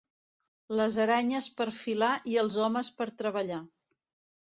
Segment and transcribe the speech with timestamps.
[0.79, 3.65] Les aranyes per filar i els homes per treballar.